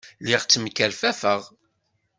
[0.23, 1.41] Lliɣ ttemkerfafeɣ.